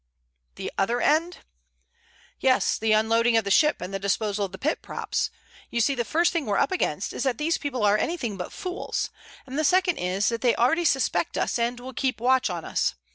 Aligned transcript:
"The 0.55 0.71
other 0.79 0.99
end?" 0.99 1.45
"Yes, 2.39 2.79
the 2.79 2.91
unloading 2.91 3.37
of 3.37 3.43
the 3.43 3.51
ship 3.51 3.81
and 3.81 3.93
the 3.93 3.99
disposal 3.99 4.45
of 4.45 4.51
the 4.51 4.57
pit 4.57 4.81
props. 4.81 5.29
You 5.69 5.79
see, 5.79 5.93
the 5.93 6.03
first 6.03 6.33
thing 6.33 6.47
we're 6.47 6.57
up 6.57 6.71
against 6.71 7.13
is 7.13 7.21
that 7.21 7.37
these 7.37 7.59
people 7.59 7.83
are 7.83 7.99
anything 7.99 8.35
but 8.35 8.51
fools, 8.51 9.11
and 9.45 9.59
the 9.59 9.63
second 9.63 9.99
is 9.99 10.29
that 10.29 10.41
they 10.41 10.55
already 10.55 10.85
suspect 10.85 11.37
us 11.37 11.59
and 11.59 11.79
will 11.79 11.93
keep 11.93 12.19
a 12.19 12.23
watch 12.23 12.49
on 12.49 12.65
us. 12.65 12.95